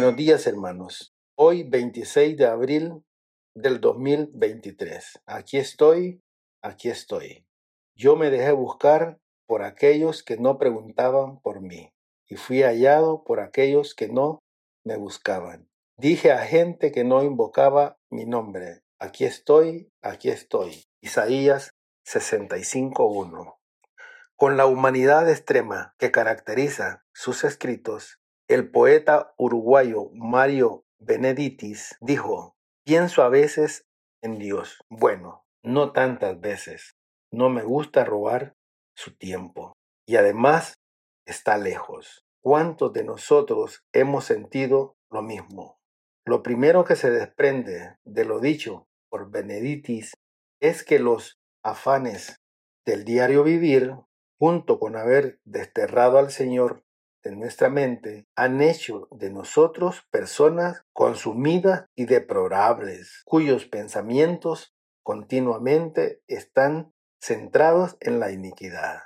[0.00, 1.14] Buenos días, hermanos.
[1.36, 3.04] Hoy, 26 de abril
[3.54, 5.20] del 2023.
[5.26, 6.22] Aquí estoy,
[6.62, 7.44] aquí estoy.
[7.94, 11.92] Yo me dejé buscar por aquellos que no preguntaban por mí
[12.26, 14.38] y fui hallado por aquellos que no
[14.86, 15.68] me buscaban.
[15.98, 20.82] Dije a gente que no invocaba mi nombre, aquí estoy, aquí estoy.
[21.02, 21.72] Isaías
[22.06, 23.58] 65.1.
[24.34, 28.19] Con la humanidad extrema que caracteriza sus escritos,
[28.50, 33.86] el poeta uruguayo Mario Beneditis dijo, pienso a veces
[34.22, 34.80] en Dios.
[34.88, 36.96] Bueno, no tantas veces.
[37.30, 38.56] No me gusta robar
[38.96, 39.74] su tiempo.
[40.04, 40.74] Y además
[41.26, 42.24] está lejos.
[42.42, 45.78] ¿Cuántos de nosotros hemos sentido lo mismo?
[46.26, 50.14] Lo primero que se desprende de lo dicho por Beneditis
[50.60, 52.40] es que los afanes
[52.84, 53.94] del diario vivir,
[54.40, 56.82] junto con haber desterrado al Señor
[57.22, 66.92] de nuestra mente, han hecho de nosotros personas consumidas y deplorables, cuyos pensamientos continuamente están
[67.20, 69.02] centrados en la iniquidad.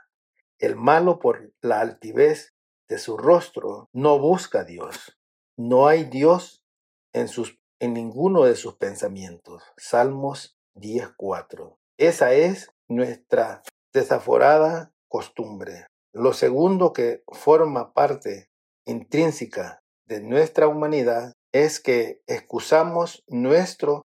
[0.59, 2.55] El malo por la altivez
[2.89, 5.19] de su rostro no busca a Dios.
[5.57, 6.65] No hay Dios
[7.13, 9.63] en, sus, en ninguno de sus pensamientos.
[9.77, 11.77] Salmos 10.4.
[11.97, 13.63] Esa es nuestra
[13.93, 15.87] desaforada costumbre.
[16.15, 18.49] Lo segundo que forma parte
[18.87, 24.03] intrínseca de nuestra humanidad es que excusamos nuestro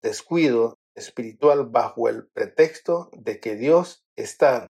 [0.00, 4.68] descuido espiritual bajo el pretexto de que Dios está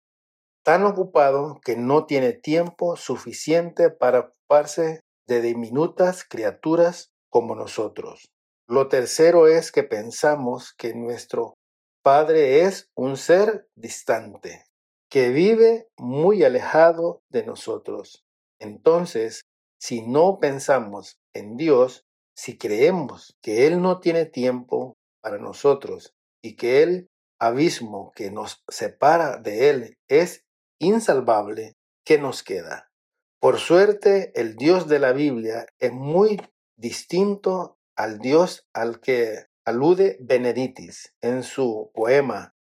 [0.65, 8.33] tan ocupado que no tiene tiempo suficiente para ocuparse de diminutas criaturas como nosotros.
[8.67, 11.55] Lo tercero es que pensamos que nuestro
[12.03, 14.65] Padre es un ser distante,
[15.13, 18.25] que vive muy alejado de nosotros.
[18.59, 19.43] Entonces,
[19.79, 26.57] si no pensamos en Dios, si creemos que Él no tiene tiempo para nosotros y
[26.57, 30.47] que el abismo que nos separa de Él es
[30.81, 32.91] insalvable, ¿qué nos queda?
[33.39, 36.41] Por suerte, el Dios de la Biblia es muy
[36.79, 42.55] distinto al Dios al que alude Beneditis en su poema.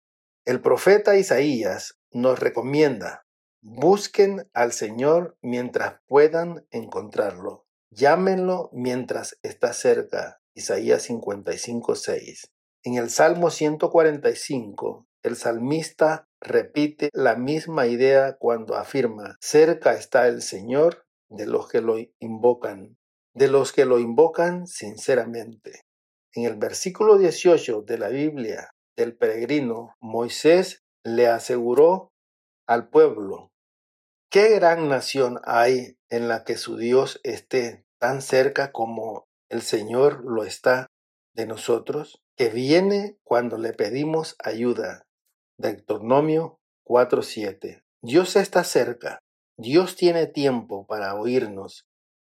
[0.44, 3.26] El profeta Isaías nos recomienda,
[3.60, 10.40] busquen al Señor mientras puedan encontrarlo, llámenlo mientras está cerca.
[10.54, 12.50] Isaías 55, 6.
[12.84, 20.42] En el Salmo 145, el salmista repite la misma idea cuando afirma, cerca está el
[20.42, 22.98] Señor de los que lo invocan,
[23.32, 25.82] de los que lo invocan sinceramente.
[26.34, 32.12] En el versículo 18 de la Biblia del peregrino, Moisés le aseguró
[32.66, 33.50] al pueblo,
[34.30, 40.24] ¿qué gran nación hay en la que su Dios esté tan cerca como el Señor
[40.24, 40.86] lo está
[41.34, 42.22] de nosotros?
[42.36, 45.06] que viene cuando le pedimos ayuda.
[45.58, 47.82] Deuteronomio 4:7.
[48.02, 49.20] Dios está cerca.
[49.58, 51.84] Dios tiene tiempo para oírnos.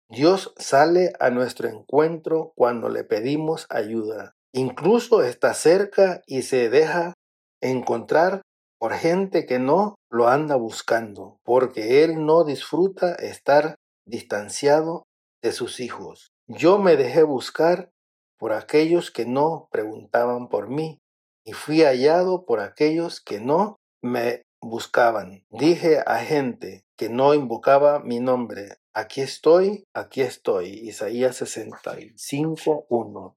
[0.08, 4.34] Dios sale a nuestro encuentro cuando le pedimos ayuda.
[4.52, 7.14] Incluso está cerca y se deja
[7.62, 8.42] encontrar
[8.82, 15.04] por gente que no lo anda buscando, porque Él no disfruta estar distanciado
[15.40, 16.32] de sus hijos.
[16.48, 17.92] Yo me dejé buscar
[18.40, 20.98] por aquellos que no preguntaban por mí,
[21.44, 25.44] y fui hallado por aquellos que no me buscaban.
[25.50, 30.70] Dije a gente que no invocaba mi nombre, aquí estoy, aquí estoy.
[30.70, 33.36] Isaías 65, 1.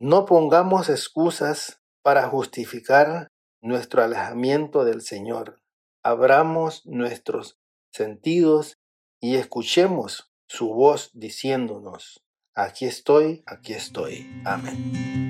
[0.00, 3.28] No pongamos excusas para justificar
[3.64, 5.60] nuestro alejamiento del Señor.
[6.02, 7.58] Abramos nuestros
[7.90, 8.78] sentidos
[9.20, 12.20] y escuchemos su voz diciéndonos,
[12.54, 14.42] Aquí estoy, aquí estoy.
[14.44, 15.23] Amén.